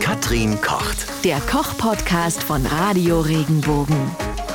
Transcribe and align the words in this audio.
Katrin 0.00 0.60
kocht. 0.60 1.24
Der 1.24 1.38
Koch-Podcast 1.40 2.42
von 2.42 2.64
Radio 2.66 3.20
Regenbogen. 3.20 3.96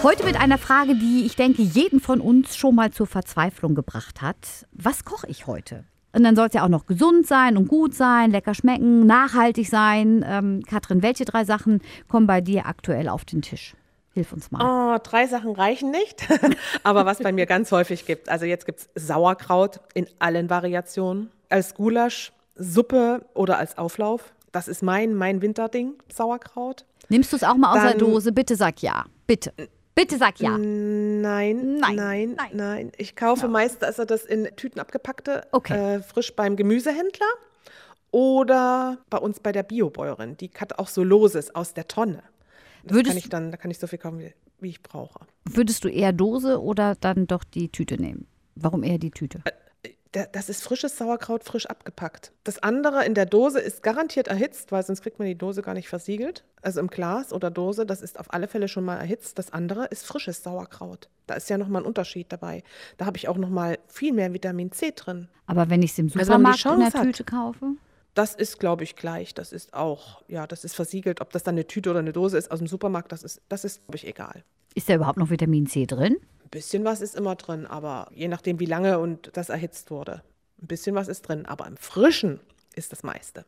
Heute 0.03 0.25
mit 0.25 0.35
einer 0.35 0.57
Frage, 0.57 0.95
die 0.95 1.25
ich 1.25 1.35
denke, 1.35 1.61
jeden 1.61 1.99
von 1.99 2.21
uns 2.21 2.55
schon 2.55 2.75
mal 2.75 2.91
zur 2.91 3.07
Verzweiflung 3.07 3.75
gebracht 3.75 4.21
hat. 4.21 4.65
Was 4.71 5.05
koche 5.05 5.27
ich 5.27 5.47
heute? 5.47 5.83
Und 6.13 6.23
dann 6.23 6.35
soll 6.35 6.47
es 6.47 6.53
ja 6.53 6.63
auch 6.63 6.69
noch 6.69 6.85
gesund 6.85 7.27
sein 7.27 7.57
und 7.57 7.67
gut 7.67 7.93
sein, 7.93 8.31
lecker 8.31 8.53
schmecken, 8.53 9.05
nachhaltig 9.05 9.69
sein. 9.69 10.25
Ähm, 10.27 10.63
Katrin, 10.67 11.03
welche 11.03 11.25
drei 11.25 11.45
Sachen 11.45 11.81
kommen 12.07 12.27
bei 12.27 12.41
dir 12.41 12.65
aktuell 12.65 13.07
auf 13.07 13.25
den 13.25 13.41
Tisch? 13.41 13.75
Hilf 14.13 14.33
uns 14.33 14.51
mal. 14.51 14.95
Oh, 14.95 14.99
drei 15.03 15.27
Sachen 15.27 15.51
reichen 15.51 15.91
nicht. 15.91 16.27
Aber 16.83 17.05
was 17.05 17.19
bei 17.19 17.31
mir 17.31 17.45
ganz 17.45 17.71
häufig 17.71 18.05
gibt, 18.05 18.29
also 18.29 18.45
jetzt 18.45 18.65
gibt 18.65 18.79
es 18.79 19.07
Sauerkraut 19.07 19.79
in 19.93 20.07
allen 20.19 20.49
Variationen. 20.49 21.31
Als 21.49 21.73
Gulasch, 21.75 22.33
Suppe 22.55 23.25
oder 23.33 23.57
als 23.57 23.77
Auflauf. 23.77 24.33
Das 24.51 24.67
ist 24.67 24.83
mein, 24.83 25.13
mein 25.15 25.41
Winterding, 25.41 25.93
Sauerkraut. 26.11 26.85
Nimmst 27.09 27.31
du 27.31 27.37
es 27.37 27.43
auch 27.43 27.55
mal 27.55 27.73
aus 27.75 27.81
der 27.81 27.91
Dann- 27.91 27.99
Dose? 27.99 28.31
Bitte 28.31 28.55
sag 28.55 28.81
ja. 28.81 29.05
Bitte. 29.27 29.53
Bitte 29.95 30.17
sag 30.17 30.39
ja. 30.39 30.57
Nein, 30.57 31.77
Nein, 31.79 31.95
nein, 31.95 32.37
nein. 32.53 32.91
Ich 32.97 33.15
kaufe 33.15 33.47
meist 33.47 33.83
also 33.83 34.05
das 34.05 34.23
in 34.25 34.47
Tüten 34.55 34.79
abgepackte, 34.79 35.45
Okay. 35.51 35.95
äh, 35.97 36.01
frisch 36.01 36.33
beim 36.35 36.55
Gemüsehändler 36.55 37.27
oder 38.11 38.97
bei 39.09 39.17
uns 39.17 39.39
bei 39.39 39.51
der 39.51 39.63
Biobäuerin. 39.63 40.37
Die 40.37 40.49
hat 40.57 40.79
auch 40.79 40.87
so 40.87 41.03
Loses 41.03 41.53
aus 41.55 41.73
der 41.73 41.87
Tonne. 41.87 42.23
Das 42.83 42.93
Würdest- 42.95 43.09
kann 43.13 43.17
ich 43.17 43.29
dann, 43.29 43.51
da 43.51 43.57
kann 43.57 43.71
ich 43.71 43.79
so 43.79 43.87
viel 43.87 43.99
kaufen, 43.99 44.19
wie, 44.19 44.33
wie 44.59 44.69
ich 44.69 44.81
brauche. 44.81 45.19
Würdest 45.45 45.83
du 45.83 45.87
eher 45.89 46.13
Dose 46.13 46.61
oder 46.61 46.95
dann 46.95 47.27
doch 47.27 47.43
die 47.43 47.69
Tüte 47.69 48.01
nehmen? 48.01 48.27
Warum 48.55 48.83
eher 48.83 48.97
die 48.97 49.11
Tüte? 49.11 49.39
Der, 49.45 49.53
das 50.11 50.49
ist 50.49 50.63
frisches 50.63 50.97
Sauerkraut, 50.97 51.43
frisch 51.43 51.65
abgepackt. 51.67 52.33
Das 52.43 52.61
andere 52.61 53.05
in 53.05 53.13
der 53.13 53.25
Dose 53.25 53.59
ist 53.59 53.81
garantiert 53.81 54.27
erhitzt, 54.27 54.71
weil 54.71 54.83
sonst 54.83 55.01
kriegt 55.01 55.19
man 55.19 55.27
die 55.27 55.37
Dose 55.37 55.61
gar 55.61 55.73
nicht 55.73 55.87
versiegelt. 55.87 56.43
Also 56.61 56.81
im 56.81 56.87
Glas 56.87 57.31
oder 57.31 57.49
Dose, 57.49 57.85
das 57.85 58.01
ist 58.01 58.19
auf 58.19 58.33
alle 58.33 58.47
Fälle 58.49 58.67
schon 58.67 58.83
mal 58.83 58.97
erhitzt. 58.97 59.39
Das 59.39 59.53
andere 59.53 59.85
ist 59.85 60.05
frisches 60.05 60.43
Sauerkraut. 60.43 61.07
Da 61.27 61.35
ist 61.35 61.49
ja 61.49 61.57
nochmal 61.57 61.83
ein 61.83 61.85
Unterschied 61.85 62.31
dabei. 62.31 62.63
Da 62.97 63.05
habe 63.05 63.17
ich 63.17 63.29
auch 63.29 63.37
nochmal 63.37 63.79
viel 63.87 64.11
mehr 64.11 64.33
Vitamin 64.33 64.71
C 64.73 64.91
drin. 64.93 65.29
Aber 65.45 65.69
wenn 65.69 65.81
ich 65.81 65.91
es 65.91 65.99
im 65.99 66.07
Also 66.07 66.19
Supermarkt 66.19 66.65
in 66.65 66.71
der 66.71 66.89
Chance 66.89 66.97
hat. 66.97 67.05
Tüte 67.05 67.23
kaufe? 67.23 67.65
Das 68.13 68.35
ist, 68.35 68.59
glaube 68.59 68.83
ich, 68.83 68.97
gleich. 68.97 69.33
Das 69.33 69.53
ist 69.53 69.73
auch, 69.73 70.21
ja, 70.27 70.45
das 70.45 70.65
ist 70.65 70.75
versiegelt. 70.75 71.21
Ob 71.21 71.31
das 71.31 71.43
dann 71.43 71.55
eine 71.55 71.67
Tüte 71.67 71.89
oder 71.89 71.99
eine 71.99 72.11
Dose 72.11 72.37
ist 72.37 72.51
aus 72.51 72.59
dem 72.59 72.67
Supermarkt, 72.67 73.13
das 73.13 73.23
ist, 73.23 73.41
das 73.47 73.63
ist 73.63 73.85
glaube 73.85 73.95
ich, 73.95 74.05
egal. 74.05 74.43
Ist 74.75 74.89
da 74.89 74.95
überhaupt 74.95 75.17
noch 75.17 75.29
Vitamin 75.29 75.67
C 75.67 75.85
drin? 75.85 76.17
Bisschen 76.51 76.83
was 76.83 77.01
ist 77.01 77.15
immer 77.15 77.35
drin, 77.35 77.65
aber 77.65 78.09
je 78.13 78.27
nachdem, 78.27 78.59
wie 78.59 78.65
lange 78.65 78.99
und 78.99 79.31
das 79.33 79.49
erhitzt 79.49 79.89
wurde. 79.89 80.21
Ein 80.61 80.67
bisschen 80.67 80.95
was 80.95 81.07
ist 81.07 81.23
drin, 81.23 81.45
aber 81.45 81.65
im 81.67 81.77
Frischen 81.77 82.39
ist 82.75 82.91
das 82.91 83.03
meiste. 83.03 83.45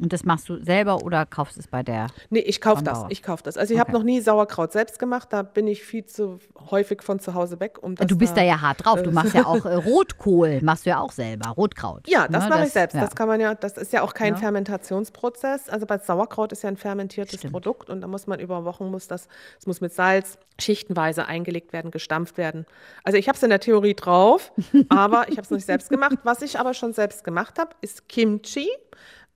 Und 0.00 0.12
das 0.12 0.24
machst 0.24 0.48
du 0.48 0.62
selber 0.64 1.02
oder 1.04 1.26
kaufst 1.26 1.58
es 1.58 1.66
bei 1.68 1.82
der? 1.82 2.06
Nee, 2.30 2.40
ich 2.40 2.60
kaufe 2.60 2.82
das. 2.82 3.04
Ich 3.10 3.22
kaufe 3.22 3.42
das. 3.42 3.56
Also 3.56 3.74
ich 3.74 3.80
habe 3.80 3.90
Okay. 3.90 3.98
noch 3.98 4.04
nie 4.04 4.20
Sauerkraut 4.20 4.72
selbst 4.72 4.98
gemacht. 4.98 5.28
Da 5.32 5.42
bin 5.42 5.66
ich 5.66 5.82
viel 5.82 6.04
zu 6.06 6.38
häufig 6.70 7.02
von 7.02 7.20
zu 7.20 7.34
Hause 7.34 7.60
weg. 7.60 7.78
Um 7.82 7.94
du 7.96 8.16
bist 8.16 8.36
da 8.36 8.42
ja 8.42 8.60
hart 8.60 8.84
drauf. 8.84 9.02
Du 9.02 9.10
machst 9.10 9.34
ja 9.34 9.44
auch 9.46 9.64
äh, 9.66 9.74
Rotkohl, 9.74 10.60
machst 10.62 10.86
du 10.86 10.90
ja 10.90 11.00
auch 11.00 11.12
selber, 11.12 11.50
Rotkraut. 11.50 12.08
Ja, 12.08 12.26
das 12.28 12.44
Ne, 12.44 12.50
mache 12.50 12.64
ich 12.64 12.72
selbst. 12.72 12.94
ja. 12.94 13.00
Das 13.02 13.14
kann 13.14 13.28
man 13.28 13.40
ja, 13.40 13.54
das 13.54 13.76
ist 13.76 13.92
ja 13.92 14.02
auch 14.02 14.14
kein 14.14 14.34
Ja. 14.34 14.40
Fermentationsprozess. 14.40 15.68
Also 15.68 15.86
bei 15.86 15.98
Sauerkraut 15.98 16.52
ist 16.52 16.62
ja 16.62 16.68
ein 16.68 16.76
fermentiertes 16.76 17.38
Stimmt. 17.38 17.52
Produkt 17.52 17.90
und 17.90 18.00
da 18.00 18.06
muss 18.06 18.26
man 18.26 18.40
über 18.40 18.64
Wochen 18.64 18.90
muss 18.90 19.06
das, 19.08 19.28
es 19.58 19.66
muss 19.66 19.80
mit 19.80 19.92
Salz 19.92 20.38
schichtenweise 20.60 21.26
eingelegt 21.26 21.72
werden, 21.72 21.90
gestampft 21.90 22.36
werden. 22.38 22.66
Also 23.04 23.18
ich 23.18 23.28
habe 23.28 23.36
es 23.36 23.42
in 23.42 23.50
der 23.50 23.60
Theorie 23.60 23.94
drauf, 23.94 24.52
aber 24.88 25.24
ich 25.28 25.32
habe 25.36 25.42
es 25.42 25.50
noch 25.50 25.56
nicht 25.56 25.66
selbst 25.66 25.90
gemacht. 25.90 26.16
Was 26.24 26.42
ich 26.42 26.58
aber 26.58 26.74
schon 26.74 26.92
selbst 26.92 27.24
gemacht 27.24 27.58
habe, 27.58 27.70
ist 27.80 28.08
Kimchi. 28.08 28.68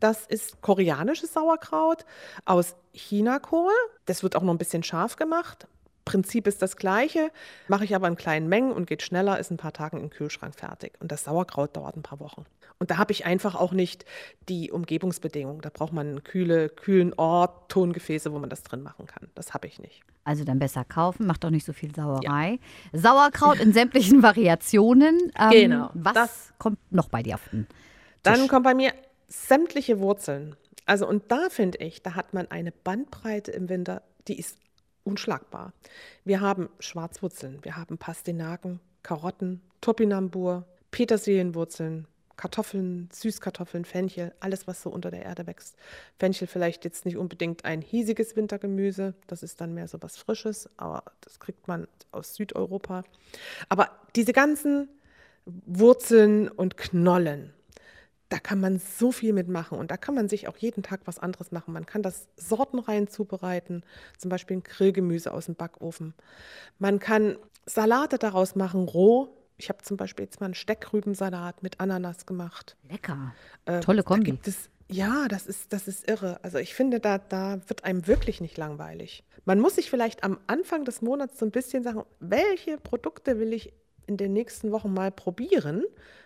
Das 0.04 0.26
ist 0.26 0.60
koreanisches 0.60 1.32
Sauerkraut 1.32 2.04
aus 2.44 2.76
Chinakohl. 2.92 3.72
Das 4.04 4.22
wird 4.22 4.36
auch 4.36 4.42
noch 4.42 4.52
ein 4.52 4.58
bisschen 4.58 4.82
scharf 4.82 5.16
gemacht. 5.16 5.66
Prinzip 6.04 6.46
ist 6.46 6.60
das 6.60 6.76
gleiche, 6.76 7.30
mache 7.68 7.84
ich 7.84 7.94
aber 7.94 8.06
in 8.08 8.16
kleinen 8.16 8.46
Mengen 8.50 8.70
und 8.72 8.86
geht 8.86 9.00
schneller, 9.00 9.38
ist 9.38 9.50
ein 9.50 9.56
paar 9.56 9.72
Tagen 9.72 9.96
im 9.98 10.10
Kühlschrank 10.10 10.54
fertig. 10.54 10.92
Und 11.00 11.10
das 11.10 11.24
Sauerkraut 11.24 11.74
dauert 11.74 11.96
ein 11.96 12.02
paar 12.02 12.20
Wochen. 12.20 12.44
Und 12.78 12.90
da 12.90 12.98
habe 12.98 13.12
ich 13.12 13.24
einfach 13.24 13.54
auch 13.54 13.72
nicht 13.72 14.04
die 14.50 14.70
Umgebungsbedingungen. 14.70 15.62
Da 15.62 15.70
braucht 15.72 15.94
man 15.94 16.06
einen 16.08 16.22
kühle, 16.22 16.68
kühlen 16.68 17.14
Ort, 17.14 17.70
Tongefäße, 17.70 18.30
wo 18.30 18.38
man 18.38 18.50
das 18.50 18.62
drin 18.62 18.82
machen 18.82 19.06
kann. 19.06 19.30
Das 19.34 19.54
habe 19.54 19.66
ich 19.68 19.78
nicht. 19.78 20.02
Also 20.24 20.44
dann 20.44 20.58
besser 20.58 20.84
kaufen, 20.84 21.26
macht 21.26 21.44
doch 21.44 21.50
nicht 21.50 21.64
so 21.64 21.72
viel 21.72 21.94
Sauerei. 21.94 22.58
Sauerkraut 22.92 23.58
in 23.58 23.72
sämtlichen 23.72 24.22
Variationen. 24.22 25.32
Ähm, 25.40 25.50
Genau, 25.50 25.90
Was 25.94 26.12
das- 26.12 26.52
kommt 26.58 26.78
noch 26.92 27.08
bei 27.08 27.22
dir 27.22 27.36
auf 27.36 27.48
den 27.50 27.66
Dann 28.22 28.34
Tisch? 28.34 28.48
kommen 28.48 28.62
bei 28.64 28.74
mir 28.74 28.92
sämtliche 29.28 30.00
Wurzeln. 30.00 30.56
Also 30.86 31.08
und 31.08 31.30
da 31.30 31.48
finde 31.48 31.78
ich, 31.78 32.02
da 32.02 32.14
hat 32.14 32.34
man 32.34 32.50
eine 32.50 32.72
Bandbreite 32.72 33.50
im 33.50 33.68
Winter, 33.68 34.02
die 34.28 34.38
ist 34.38 34.58
unschlagbar. 35.04 35.72
Wir 36.24 36.40
haben 36.40 36.68
Schwarzwurzeln, 36.78 37.58
wir 37.62 37.76
haben 37.76 37.98
Pastinaken, 37.98 38.80
Karotten, 39.02 39.60
Topinambur, 39.80 40.64
Petersilienwurzeln, 40.90 42.06
Kartoffeln, 42.36 43.08
Süßkartoffeln, 43.12 43.84
Fenchel, 43.84 44.32
alles, 44.40 44.66
was 44.66 44.82
so 44.82 44.90
unter 44.90 45.10
der 45.10 45.22
Erde 45.22 45.46
wächst. 45.46 45.76
Fenchel 46.18 46.48
vielleicht 46.48 46.84
jetzt 46.84 47.04
nicht 47.04 47.16
unbedingt 47.16 47.64
ein 47.64 47.80
hiesiges 47.80 48.34
Wintergemüse, 48.34 49.14
das 49.26 49.42
ist 49.42 49.60
dann 49.60 49.74
mehr 49.74 49.88
so 49.88 50.02
was 50.02 50.16
Frisches, 50.16 50.68
aber 50.76 51.04
das 51.20 51.38
kriegt 51.38 51.68
man 51.68 51.86
aus 52.10 52.34
Südeuropa. 52.34 53.04
Aber 53.68 53.90
diese 54.16 54.32
ganzen 54.32 54.88
Wurzeln 55.44 56.48
und 56.48 56.76
Knollen, 56.76 57.52
da 58.34 58.40
kann 58.40 58.58
man 58.58 58.80
so 58.80 59.12
viel 59.12 59.32
mitmachen 59.32 59.78
und 59.78 59.92
da 59.92 59.96
kann 59.96 60.16
man 60.16 60.28
sich 60.28 60.48
auch 60.48 60.56
jeden 60.56 60.82
Tag 60.82 61.02
was 61.04 61.20
anderes 61.20 61.52
machen. 61.52 61.72
Man 61.72 61.86
kann 61.86 62.02
das 62.02 62.26
sortenrein 62.36 63.06
zubereiten, 63.06 63.84
zum 64.18 64.28
Beispiel 64.28 64.56
ein 64.56 64.64
Grillgemüse 64.64 65.32
aus 65.32 65.46
dem 65.46 65.54
Backofen. 65.54 66.14
Man 66.80 66.98
kann 66.98 67.36
Salate 67.64 68.18
daraus 68.18 68.56
machen, 68.56 68.88
roh. 68.88 69.28
Ich 69.56 69.68
habe 69.68 69.84
zum 69.84 69.96
Beispiel 69.96 70.24
jetzt 70.24 70.40
mal 70.40 70.46
einen 70.46 70.54
Steckrübensalat 70.54 71.62
mit 71.62 71.78
Ananas 71.78 72.26
gemacht. 72.26 72.76
Lecker. 72.90 73.32
Äh, 73.66 73.78
Tolle 73.78 74.02
Kombi. 74.02 74.24
Da 74.24 74.30
gibt 74.32 74.48
es, 74.48 74.68
ja, 74.88 75.28
das 75.28 75.46
ist, 75.46 75.72
das 75.72 75.86
ist 75.86 76.10
irre. 76.10 76.40
Also 76.42 76.58
ich 76.58 76.74
finde, 76.74 76.98
da, 76.98 77.18
da 77.18 77.60
wird 77.68 77.84
einem 77.84 78.08
wirklich 78.08 78.40
nicht 78.40 78.58
langweilig. 78.58 79.22
Man 79.44 79.60
muss 79.60 79.76
sich 79.76 79.90
vielleicht 79.90 80.24
am 80.24 80.40
Anfang 80.48 80.84
des 80.84 81.02
Monats 81.02 81.38
so 81.38 81.46
ein 81.46 81.52
bisschen 81.52 81.84
sagen, 81.84 82.02
welche 82.18 82.78
Produkte 82.78 83.38
will 83.38 83.52
ich 83.52 83.72
in 84.06 84.16
den 84.16 84.32
nächsten 84.32 84.72
Wochen 84.72 84.92
mal 84.92 85.10
probieren, 85.10 85.84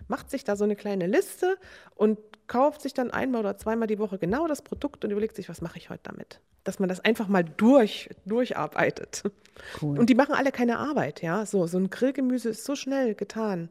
macht 0.09 0.31
sich 0.31 0.45
da 0.45 0.57
so 0.57 0.65
eine 0.65 0.77
kleine 0.77 1.07
Liste 1.07 1.57
und 1.95 2.19
kauft 2.47 2.83
sich 2.83 2.95
dann 2.95 3.11
einmal 3.11 3.41
oder 3.41 3.57
zweimal 3.57 3.87
die 3.87 3.99
Woche 3.99 4.19
genau 4.19 4.49
das 4.49 4.63
Produkt 4.63 5.05
und 5.05 5.11
überlegt 5.11 5.37
sich, 5.37 5.49
was 5.49 5.61
mache 5.61 5.79
ich 5.79 5.91
heute 5.91 6.03
damit. 6.05 6.41
Dass 6.65 6.79
man 6.79 6.89
das 6.89 7.01
einfach 7.01 7.29
mal 7.29 7.45
durch, 7.45 8.11
durcharbeitet. 8.27 9.23
Cool. 9.81 9.99
Und 9.99 10.11
die 10.11 10.15
machen 10.15 10.35
alle 10.35 10.51
keine 10.51 10.79
Arbeit, 10.79 11.23
ja. 11.23 11.47
So, 11.47 11.67
so 11.67 11.79
ein 11.79 11.91
Grillgemüse 11.91 12.51
ist 12.51 12.65
so 12.65 12.75
schnell 12.75 13.15
getan. 13.15 13.71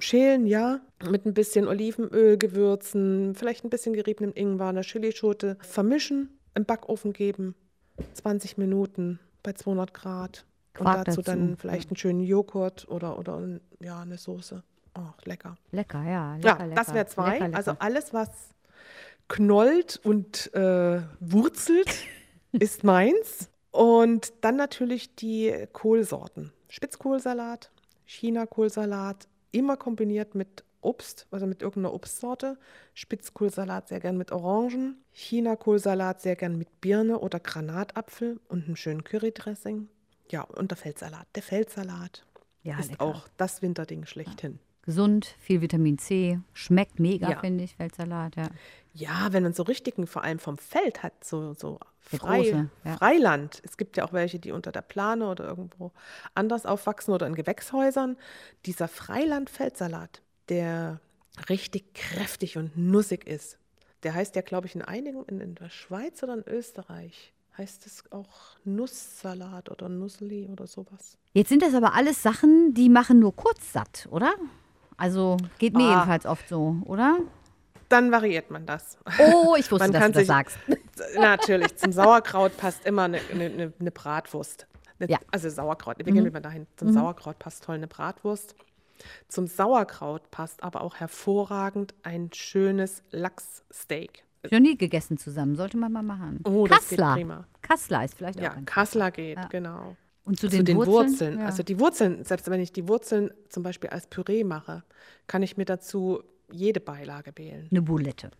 Schälen, 0.00 0.46
ja, 0.46 0.80
mit 1.08 1.24
ein 1.24 1.34
bisschen 1.34 1.68
Olivenöl, 1.68 2.36
Gewürzen, 2.36 3.34
vielleicht 3.34 3.64
ein 3.64 3.70
bisschen 3.70 3.94
geriebenem 3.94 4.32
Ingwer, 4.34 4.66
einer 4.66 4.82
Chilischote. 4.82 5.56
Vermischen, 5.60 6.38
im 6.54 6.64
Backofen 6.64 7.12
geben, 7.12 7.54
20 8.14 8.58
Minuten 8.58 9.20
bei 9.42 9.52
200 9.52 9.94
Grad. 9.94 10.44
Quark 10.74 10.98
und 10.98 11.08
dazu, 11.08 11.22
dazu, 11.22 11.38
dann 11.38 11.56
vielleicht 11.56 11.90
einen 11.90 11.96
schönen 11.96 12.20
Joghurt 12.20 12.88
oder, 12.88 13.18
oder 13.18 13.40
ja, 13.80 14.00
eine 14.00 14.18
Soße. 14.18 14.62
Oh, 14.96 15.00
lecker. 15.24 15.56
Lecker, 15.72 16.02
ja. 16.04 16.36
Lecker, 16.36 16.48
Ja, 16.48 16.64
lecker. 16.64 16.74
das 16.74 16.94
wäre 16.94 17.06
zwei. 17.06 17.38
Lecker. 17.38 17.56
Also 17.56 17.72
alles, 17.78 18.12
was 18.12 18.28
knollt 19.28 20.00
und 20.04 20.52
äh, 20.54 21.00
wurzelt, 21.20 22.04
ist 22.52 22.84
meins. 22.84 23.50
Und 23.70 24.32
dann 24.42 24.56
natürlich 24.56 25.14
die 25.16 25.66
Kohlsorten. 25.72 26.52
Spitzkohlsalat, 26.68 27.70
China-Kohlsalat, 28.04 29.28
immer 29.50 29.76
kombiniert 29.76 30.34
mit 30.34 30.64
Obst, 30.80 31.26
also 31.30 31.46
mit 31.46 31.62
irgendeiner 31.62 31.94
Obstsorte. 31.94 32.58
Spitzkohlsalat 32.92 33.88
sehr 33.88 34.00
gern 34.00 34.16
mit 34.16 34.30
Orangen. 34.32 35.02
China-Kohlsalat 35.12 36.20
sehr 36.20 36.36
gern 36.36 36.56
mit 36.58 36.80
Birne 36.80 37.18
oder 37.18 37.40
Granatapfel 37.40 38.38
und 38.48 38.66
einem 38.66 38.76
schönen 38.76 39.02
Currydressing. 39.02 39.88
Ja, 40.30 40.42
und 40.42 40.70
der 40.70 40.78
Feldsalat. 40.78 41.26
Der 41.34 41.42
Feldsalat 41.42 42.24
ja, 42.62 42.78
ist 42.78 42.90
lecker. 42.92 43.02
auch 43.04 43.28
das 43.36 43.62
Winterding 43.62 44.06
schlechthin. 44.06 44.58
Gesund, 44.82 45.34
viel 45.38 45.62
Vitamin 45.62 45.96
C, 45.98 46.40
schmeckt 46.52 47.00
mega, 47.00 47.30
Ja. 47.30 47.40
finde 47.40 47.64
ich, 47.64 47.74
Feldsalat, 47.76 48.36
ja. 48.36 48.48
Ja, 48.92 49.32
wenn 49.32 49.42
man 49.42 49.54
so 49.54 49.62
richtigen, 49.62 50.06
vor 50.06 50.22
allem 50.22 50.38
vom 50.38 50.58
Feld 50.58 51.02
hat, 51.02 51.24
so, 51.24 51.54
so 51.54 51.80
frei, 52.00 52.42
große, 52.42 52.70
ja. 52.84 52.96
Freiland. 52.98 53.62
Es 53.64 53.76
gibt 53.78 53.96
ja 53.96 54.04
auch 54.04 54.12
welche, 54.12 54.38
die 54.38 54.52
unter 54.52 54.72
der 54.72 54.82
Plane 54.82 55.26
oder 55.26 55.44
irgendwo 55.46 55.92
anders 56.34 56.66
aufwachsen 56.66 57.14
oder 57.14 57.26
in 57.26 57.34
Gewächshäusern. 57.34 58.16
Dieser 58.66 58.88
Freiland-Feldsalat, 58.88 60.20
der 60.50 61.00
richtig 61.48 61.94
kräftig 61.94 62.58
und 62.58 62.76
nussig 62.76 63.26
ist, 63.26 63.58
der 64.02 64.14
heißt 64.14 64.36
ja, 64.36 64.42
glaube 64.42 64.66
ich, 64.66 64.74
in 64.74 64.82
einigen, 64.82 65.24
in, 65.24 65.40
in 65.40 65.54
der 65.54 65.70
Schweiz 65.70 66.22
oder 66.22 66.34
in 66.34 66.44
Österreich, 66.46 67.32
heißt 67.56 67.86
es 67.86 68.04
auch 68.10 68.56
Nusssalat 68.64 69.70
oder 69.70 69.88
Nussli 69.88 70.48
oder 70.50 70.66
sowas. 70.66 71.16
Jetzt 71.32 71.48
sind 71.48 71.62
das 71.62 71.74
aber 71.74 71.94
alles 71.94 72.22
Sachen, 72.22 72.74
die 72.74 72.88
machen 72.88 73.18
nur 73.20 73.34
kurz 73.34 73.72
satt, 73.72 74.08
oder? 74.10 74.34
Also 74.96 75.36
geht 75.58 75.74
mir 75.74 75.84
Ah. 75.84 75.90
jedenfalls 75.94 76.26
oft 76.26 76.48
so, 76.48 76.76
oder? 76.84 77.18
dann 77.90 78.10
variiert 78.10 78.50
man 78.50 78.66
das. 78.66 78.98
Oh, 79.20 79.54
ich 79.56 79.70
wusste, 79.70 79.88
Man 79.88 79.92
dass 79.92 80.06
du 80.06 80.12
das 80.12 80.26
sagst. 80.26 80.58
Natürlich, 81.16 81.76
zum 81.76 81.92
Sauerkraut 81.92 82.56
passt 82.56 82.84
immer 82.86 83.02
eine, 83.02 83.20
eine, 83.30 83.72
eine, 83.78 83.90
Bratwurst. 83.92 84.66
Eine, 84.98 85.10
Ja. 85.10 85.18
Mhm. 85.18 85.24
Also 85.30 85.48
Sauerkraut, 85.48 85.98
wir 85.98 86.12
gehen 86.12 86.32
mal 86.32 86.40
dahin. 86.40 86.66
Zum 86.76 86.92
Sauerkraut 86.92 87.38
passt 87.38 87.62
toll 87.64 87.76
eine 87.76 87.86
Bratwurst. 87.86 88.56
Zum 89.28 89.46
Sauerkraut 89.46 90.30
passt 90.30 90.62
aber 90.62 90.80
auch 90.80 90.96
hervorragend 90.96 91.94
ein 92.02 92.30
schönes 92.32 93.02
Lachssteak. 93.10 94.24
Noch 94.50 94.60
nie 94.60 94.76
gegessen 94.76 95.16
zusammen, 95.18 95.56
sollte 95.56 95.76
man 95.76 95.92
mal 95.92 96.02
machen. 96.02 96.40
Oh, 96.44 96.66
das 96.66 96.88
geht 96.88 96.98
Kassler. 96.98 97.14
prima. 97.14 97.46
Kassler 97.62 98.04
ist 98.04 98.14
vielleicht 98.16 98.40
Ja, 98.40 98.52
auch 98.52 98.56
ein 98.56 98.64
Kassler 98.66 99.10
geht, 99.10 99.38
genau. 99.50 99.96
Und 100.24 100.38
zu 100.38 100.48
Zu 100.48 100.56
den, 100.56 100.64
den, 100.64 100.76
Wurzeln? 100.76 100.94
Wurzeln. 101.10 101.38
Ja. 101.40 101.46
Also 101.46 101.62
die 101.62 101.78
Wurzeln, 101.80 102.24
selbst 102.24 102.48
wenn 102.50 102.60
ich 102.60 102.72
die 102.72 102.88
Wurzeln 102.88 103.30
zum 103.48 103.62
Beispiel 103.62 103.90
als 103.90 104.06
Püree 104.06 104.44
mache, 104.44 104.82
kann 105.26 105.42
ich 105.42 105.56
mir 105.56 105.64
dazu 105.66 106.22
jede 106.50 106.80
Beilage 106.80 107.32
wählen. 107.36 107.68
eine 107.70 107.82
Bulette. 107.82 108.30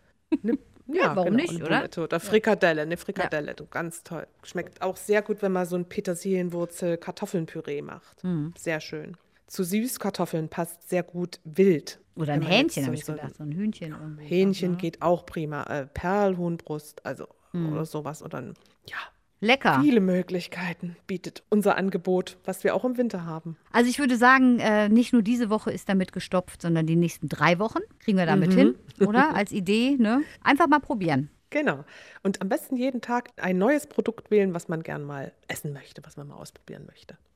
Ne, 0.43 0.59
ja, 0.87 1.15
warum 1.17 1.37
genau, 1.37 1.43
nicht, 1.43 1.51
eine 1.51 1.65
oder? 1.65 1.77
Bulette 1.79 2.03
Oder 2.03 2.21
Frikadelle, 2.21 2.83
eine 2.83 2.97
Frikadelle, 2.97 3.55
du, 3.55 3.67
ganz 3.67 4.03
toll. 4.03 4.27
Schmeckt 4.45 4.81
auch 4.83 4.97
sehr 4.97 5.23
gut, 5.23 5.43
wenn 5.43 5.53
man 5.53 5.67
so 5.67 5.77
ein 5.77 5.85
Petersilienwurzel-Kartoffelpüree 5.87 7.83
macht. 7.83 8.23
Mhm. 8.25 8.53
Sehr 8.57 8.81
schön. 8.81 9.17
Zu 9.55 9.63
Süßkartoffeln 9.63 10.49
passt 10.49 10.89
sehr 10.89 11.05
gut 11.05 11.39
wild. 11.45 12.01
Oder 12.17 12.33
ein 12.33 12.43
Hähnchen, 12.43 12.87
habe 12.87 12.97
ich 12.97 13.05
so 13.05 13.13
gedacht. 13.13 13.37
So 13.37 13.45
ein 13.45 13.53
Hühnchen. 13.53 14.19
Hähnchen 14.19 14.79
geht 14.79 15.01
auch 15.01 15.25
prima. 15.27 15.63
Äh, 15.65 15.87
Perlhuhnbrust, 15.87 17.07
also 17.07 17.29
Mhm. 17.53 17.73
oder 17.73 17.85
sowas. 17.87 18.21
Oder 18.25 18.39
ein, 18.39 18.55
ja, 18.89 18.97
Lecker. 19.41 19.81
viele 19.81 20.01
Möglichkeiten 20.01 20.97
bietet 21.07 21.45
unser 21.51 21.77
Angebot, 21.77 22.37
was 22.45 22.65
wir 22.65 22.75
auch 22.75 22.85
im 22.85 22.97
Winter 22.97 23.27
haben. 23.27 23.57
Also 23.71 23.89
ich 23.89 24.01
würde 24.01 24.17
sagen, 24.17 24.59
äh, 24.59 24.89
nicht 24.89 25.13
nur 25.13 25.23
diese 25.23 25.51
Woche 25.51 25.71
ist 25.71 25.89
damit 25.89 26.13
gestopft, 26.13 26.61
sondern 26.63 26.87
die 26.89 26.97
nächsten 26.97 27.29
drei 27.29 27.61
Wochen 27.61 27.79
kriegen 28.01 28.19
wir 28.19 28.27
damit 28.27 28.51
Mhm. 28.55 28.57
hin, 28.59 28.75
oder? 29.07 29.35
Als 29.37 29.53
Idee, 29.53 29.97
ne? 30.01 30.23
Einfach 30.43 30.67
mal 30.67 30.81
probieren. 30.81 31.31
Genau. 31.51 31.85
Und 32.25 32.43
am 32.43 32.49
besten 32.49 32.75
jeden 32.77 33.01
Tag 33.03 33.31
ein 33.37 33.57
neues 33.59 33.87
Produkt 33.87 34.33
wählen, 34.33 34.53
was 34.53 34.67
man 34.67 34.83
gern 34.83 35.05
mal 35.05 35.33
essen 35.47 35.73
möchte, 35.73 36.03
was 36.05 36.17
man 36.17 36.27
mal 36.27 36.35
ausprobieren 36.39 36.87
möchte. 36.87 37.17